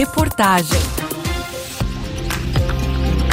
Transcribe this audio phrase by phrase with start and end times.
[0.00, 0.80] Reportagem.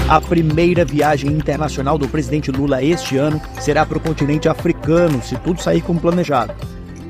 [0.10, 5.38] A primeira viagem internacional do presidente Lula este ano será para o continente africano, se
[5.38, 6.54] tudo sair como planejado.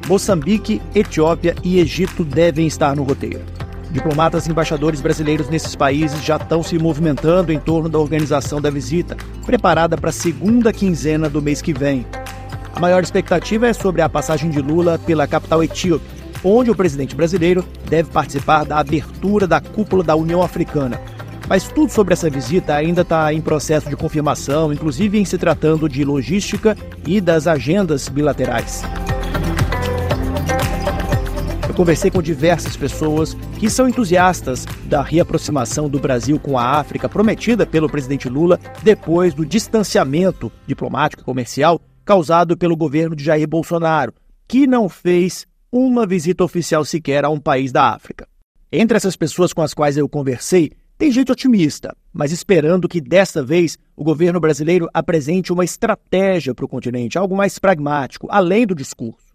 [0.08, 3.42] Moçambique, Etiópia e Egito devem estar no roteiro.
[3.90, 8.70] Diplomatas e embaixadores brasileiros nesses países já estão se movimentando em torno da organização da
[8.70, 12.06] visita, preparada para a segunda quinzena do mês que vem.
[12.76, 16.06] A maior expectativa é sobre a passagem de Lula pela capital etíope,
[16.48, 21.00] onde o presidente brasileiro deve participar da abertura da cúpula da União Africana,
[21.48, 25.90] mas tudo sobre essa visita ainda está em processo de confirmação, inclusive em se tratando
[25.90, 28.84] de logística e das agendas bilaterais.
[31.68, 37.10] Eu conversei com diversas pessoas que são entusiastas da reaproximação do Brasil com a África
[37.10, 43.48] prometida pelo presidente Lula depois do distanciamento diplomático e comercial causado pelo governo de Jair
[43.48, 44.14] Bolsonaro,
[44.48, 48.28] que não fez uma visita oficial sequer a um país da África.
[48.72, 53.44] Entre essas pessoas com as quais eu conversei, tem gente otimista, mas esperando que desta
[53.44, 58.74] vez o governo brasileiro apresente uma estratégia para o continente, algo mais pragmático, além do
[58.74, 59.28] discurso.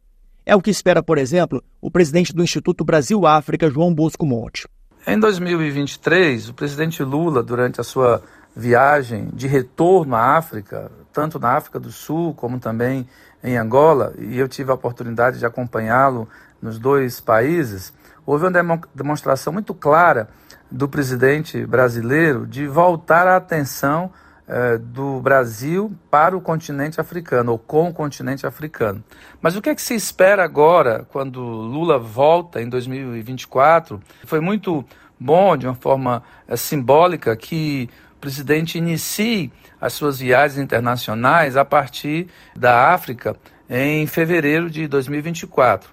[0.44, 4.66] É o que espera, por exemplo, o presidente do Instituto Brasil-África, João Bosco Monte.
[5.06, 8.22] Em 2023, o presidente Lula, durante a sua
[8.54, 13.06] viagem de retorno à África, tanto na África do Sul como também
[13.42, 16.28] em Angola, e eu tive a oportunidade de acompanhá-lo
[16.60, 17.92] nos dois países,
[18.24, 20.28] houve uma demonstração muito clara
[20.70, 24.10] do presidente brasileiro de voltar a atenção
[24.48, 29.02] eh, do Brasil para o continente africano, ou com o continente africano.
[29.40, 34.00] Mas o que é que se espera agora, quando Lula volta em 2024?
[34.24, 34.84] Foi muito
[35.18, 37.88] bom, de uma forma eh, simbólica, que
[38.22, 43.36] presidente inicie as suas viagens internacionais a partir da África
[43.68, 45.90] em fevereiro de 2024.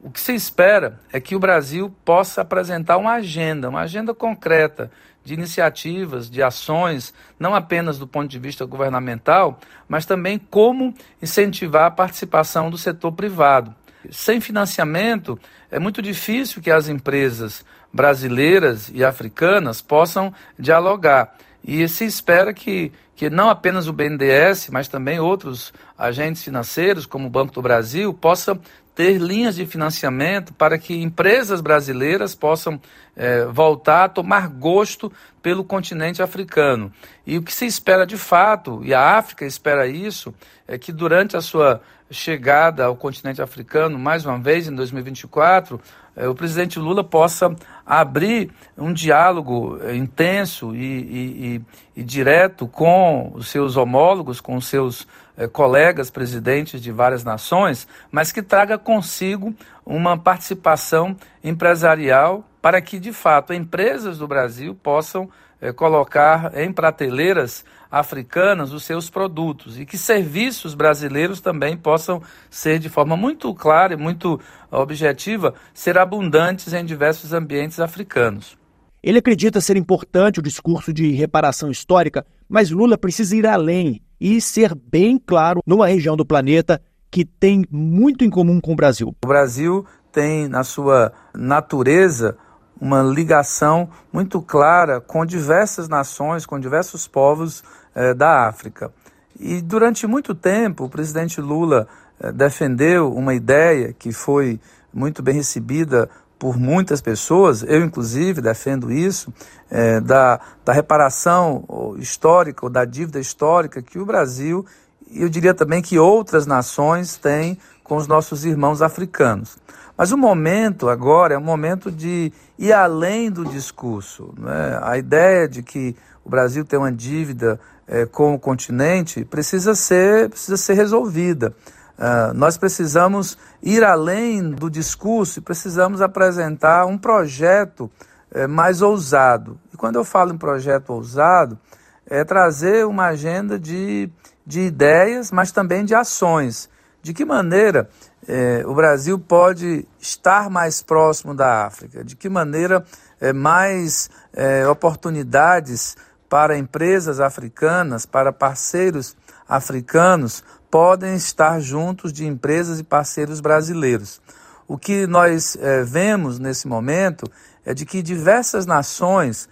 [0.00, 4.92] O que se espera é que o Brasil possa apresentar uma agenda, uma agenda concreta
[5.24, 11.86] de iniciativas, de ações, não apenas do ponto de vista governamental, mas também como incentivar
[11.86, 13.74] a participação do setor privado.
[14.08, 15.38] Sem financiamento,
[15.68, 21.36] é muito difícil que as empresas brasileiras e africanas possam dialogar.
[21.64, 27.26] E se espera que, que não apenas o BNDES, mas também outros agentes financeiros, como
[27.26, 28.60] o Banco do Brasil, possam
[28.94, 32.80] ter linhas de financiamento para que empresas brasileiras possam
[33.16, 36.92] é, voltar a tomar gosto pelo continente africano.
[37.26, 40.34] E o que se espera de fato, e a África espera isso,
[40.68, 41.80] é que durante a sua
[42.12, 45.80] chegada ao continente africano, mais uma vez em 2024,
[46.14, 51.56] é, o presidente Lula possa abrir um diálogo é, intenso e, e,
[51.96, 57.24] e, e direto com os seus homólogos, com os seus eh, colegas presidentes de várias
[57.24, 64.74] nações, mas que traga consigo uma participação empresarial para que, de fato, empresas do Brasil
[64.74, 65.30] possam
[65.62, 72.80] eh, colocar em prateleiras africanas os seus produtos e que serviços brasileiros também possam ser,
[72.80, 74.40] de forma muito clara e muito
[74.72, 78.58] objetiva, ser abundantes em diversos ambientes africanos.
[79.00, 84.40] Ele acredita ser importante o discurso de reparação histórica, mas Lula precisa ir além e
[84.40, 89.14] ser bem claro numa região do planeta que tem muito em comum com o Brasil.
[89.22, 92.36] O Brasil tem na sua natureza
[92.82, 97.62] uma ligação muito clara com diversas nações, com diversos povos
[97.94, 98.92] eh, da África.
[99.38, 101.86] E durante muito tempo, o presidente Lula
[102.18, 104.58] eh, defendeu uma ideia que foi
[104.92, 106.10] muito bem recebida
[106.40, 109.32] por muitas pessoas, eu inclusive defendo isso,
[109.70, 114.66] é, da, da reparação histórica ou da dívida histórica que o Brasil
[115.14, 119.58] eu diria também que outras nações têm com os nossos irmãos africanos.
[119.96, 124.32] Mas o momento agora é um momento de ir além do discurso.
[124.38, 124.78] Né?
[124.82, 130.30] A ideia de que o Brasil tem uma dívida é, com o continente precisa ser,
[130.30, 131.54] precisa ser resolvida.
[131.98, 137.90] Uh, nós precisamos ir além do discurso e precisamos apresentar um projeto
[138.34, 139.58] uh, mais ousado.
[139.72, 141.58] E quando eu falo em projeto ousado,
[142.06, 144.10] é trazer uma agenda de,
[144.46, 146.68] de ideias, mas também de ações.
[147.02, 147.88] De que maneira
[148.28, 152.04] eh, o Brasil pode estar mais próximo da África?
[152.04, 152.84] De que maneira
[153.20, 155.96] eh, mais eh, oportunidades
[156.28, 159.16] para empresas africanas, para parceiros
[159.48, 164.22] africanos podem estar juntos de empresas e parceiros brasileiros.
[164.66, 167.30] O que nós é, vemos nesse momento
[167.66, 169.46] é de que diversas nações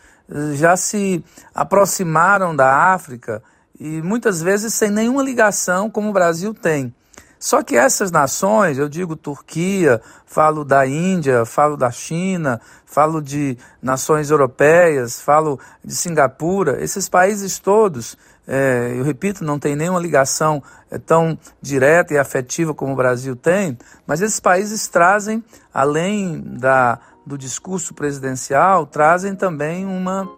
[0.54, 1.22] já se
[1.54, 3.42] aproximaram da África
[3.80, 6.94] e muitas vezes sem nenhuma ligação como o Brasil tem.
[7.38, 13.56] Só que essas nações, eu digo Turquia, falo da Índia, falo da China, falo de
[13.80, 20.62] nações europeias, falo de Singapura, esses países todos, é, eu repito, não tem nenhuma ligação
[20.90, 25.42] é, tão direta e afetiva como o Brasil tem, mas esses países trazem,
[25.72, 30.28] além da, do discurso presidencial, trazem também uma,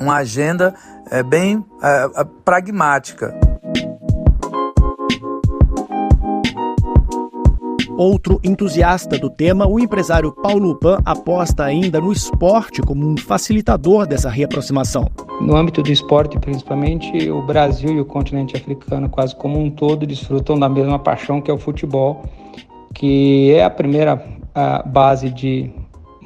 [0.00, 0.74] uma agenda
[1.10, 3.34] é, bem é, pragmática.
[7.98, 14.06] Outro entusiasta do tema, o empresário Paulo Pan aposta ainda no esporte como um facilitador
[14.06, 15.10] dessa reaproximação.
[15.40, 20.06] No âmbito do esporte, principalmente, o Brasil e o continente africano, quase como um todo,
[20.06, 22.24] desfrutam da mesma paixão que é o futebol,
[22.94, 24.24] que é a primeira
[24.54, 25.70] a base de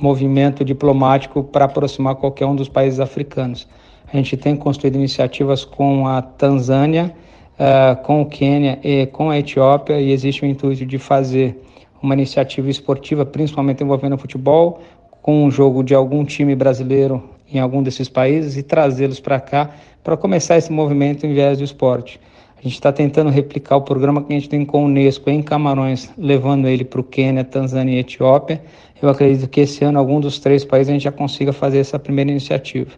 [0.03, 3.69] movimento diplomático para aproximar qualquer um dos países africanos.
[4.13, 7.15] A gente tem construído iniciativas com a Tanzânia,
[7.55, 11.57] uh, com o Quênia e com a Etiópia e existe o intuito de fazer
[12.03, 14.81] uma iniciativa esportiva, principalmente envolvendo o futebol,
[15.23, 19.71] com um jogo de algum time brasileiro em algum desses países e trazê-los para cá
[20.03, 22.19] para começar esse movimento em viés do esporte.
[22.63, 25.43] A gente está tentando replicar o programa que a gente tem com a Unesco em
[25.43, 28.63] Camarões, levando ele para o Quênia, Tanzânia e Etiópia.
[29.03, 31.99] Eu acredito que esse ano, algum dos três países, a gente já consiga fazer essa
[31.99, 32.93] primeira iniciativa.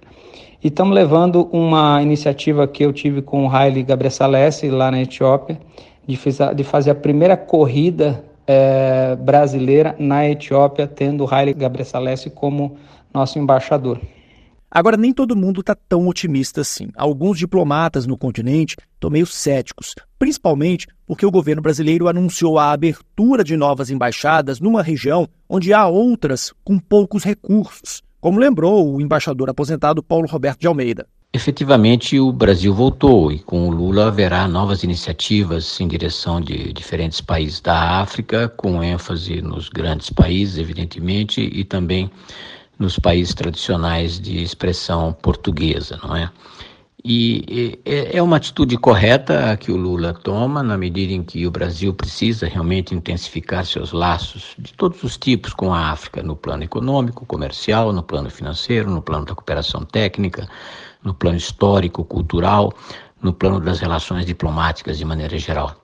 [0.63, 5.59] E estamos levando uma iniciativa que eu tive com o Haile Gabrielsalessi, lá na Etiópia,
[6.07, 6.19] de,
[6.55, 12.77] de fazer a primeira corrida é, brasileira na Etiópia, tendo o Haile Gabrielsalessi como
[13.15, 13.99] nosso embaixador.
[14.75, 16.89] Agora, nem todo mundo está tão otimista assim.
[16.97, 23.45] Alguns diplomatas no continente estão meio céticos, principalmente porque o governo brasileiro anunciou a abertura
[23.45, 29.51] de novas embaixadas numa região onde há outras com poucos recursos como lembrou o embaixador
[29.51, 31.07] aposentado Paulo Roberto de Almeida.
[31.31, 37.21] Efetivamente, o Brasil voltou e com o Lula haverá novas iniciativas em direção de diferentes
[37.21, 42.11] países da África, com ênfase nos grandes países, evidentemente, e também
[42.79, 46.31] nos países tradicionais de expressão portuguesa, não é?
[47.07, 51.93] E é uma atitude correta que o Lula toma, na medida em que o Brasil
[51.93, 57.27] precisa realmente intensificar seus laços de todos os tipos com a África, no plano econômico,
[57.27, 60.49] comercial, no plano financeiro, no plano da cooperação técnica,
[61.03, 62.73] no plano histórico, cultural,
[63.21, 65.77] no plano das relações diplomáticas de maneira geral.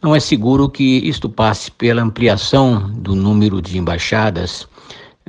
[0.00, 4.68] Não é seguro que isto passe pela ampliação do número de embaixadas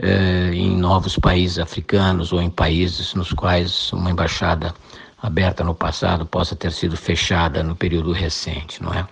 [0.01, 4.73] eh, em novos países africanos ou em países nos quais uma embaixada
[5.21, 9.05] aberta no passado possa ter sido fechada no período recente, não é?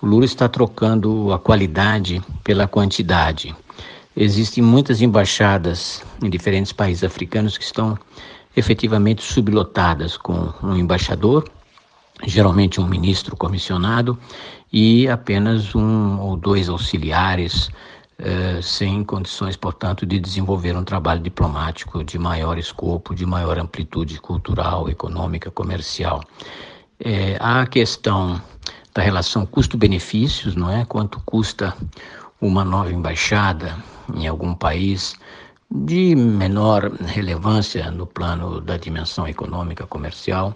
[0.00, 3.54] O Lula está trocando a qualidade pela quantidade.
[4.16, 7.96] Existem muitas embaixadas em diferentes países africanos que estão
[8.56, 11.48] efetivamente sublotadas com um embaixador,
[12.26, 14.18] geralmente um ministro comissionado,
[14.72, 17.70] e apenas um ou dois auxiliares
[18.24, 24.20] eh, sem condições, portanto, de desenvolver um trabalho diplomático de maior escopo, de maior amplitude
[24.20, 26.22] cultural, econômica, comercial.
[27.00, 28.40] É, há a questão
[28.94, 30.84] da relação custo-benefícios, não é?
[30.84, 31.76] Quanto custa
[32.40, 33.76] uma nova embaixada
[34.14, 35.16] em algum país
[35.68, 40.54] de menor relevância no plano da dimensão econômica comercial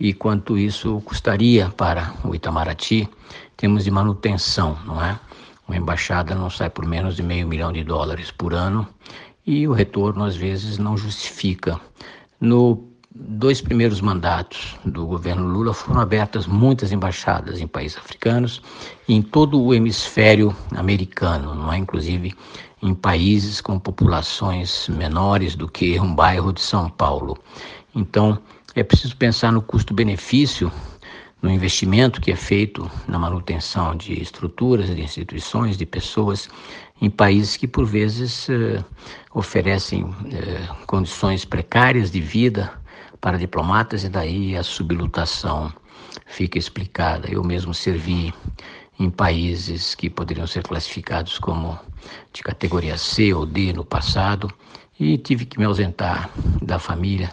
[0.00, 3.06] e quanto isso custaria para o Itamaraty,
[3.54, 5.18] temos de manutenção, não é?
[5.66, 8.86] Uma embaixada não sai por menos de meio milhão de dólares por ano
[9.46, 11.80] e o retorno às vezes não justifica.
[12.40, 18.62] No dois primeiros mandatos do governo Lula foram abertas muitas embaixadas em países africanos
[19.06, 22.34] e em todo o hemisfério americano, não é inclusive
[22.82, 27.38] em países com populações menores do que um bairro de São Paulo.
[27.94, 28.38] Então,
[28.74, 30.72] é preciso pensar no custo-benefício
[31.42, 36.48] no investimento que é feito na manutenção de estruturas, de instituições, de pessoas
[37.00, 38.82] em países que por vezes eh,
[39.34, 42.72] oferecem eh, condições precárias de vida
[43.20, 45.72] para diplomatas e daí a sublotação
[46.26, 47.28] fica explicada.
[47.28, 48.32] Eu mesmo servi
[49.00, 51.76] em países que poderiam ser classificados como
[52.32, 54.48] de categoria C ou D no passado
[54.98, 56.30] e tive que me ausentar
[56.60, 57.32] da família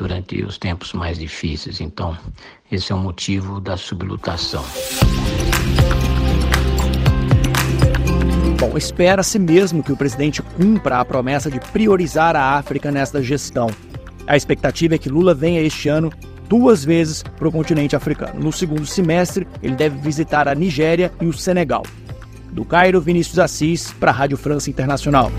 [0.00, 1.78] durante os tempos mais difíceis.
[1.78, 2.16] Então,
[2.72, 4.64] esse é o motivo da sublotação.
[8.58, 13.68] Bom, espera-se mesmo que o presidente cumpra a promessa de priorizar a África nesta gestão.
[14.26, 16.10] A expectativa é que Lula venha este ano
[16.48, 18.40] duas vezes para o continente africano.
[18.40, 21.82] No segundo semestre, ele deve visitar a Nigéria e o Senegal.
[22.52, 25.30] Do Cairo, Vinícius Assis, para a Rádio França Internacional.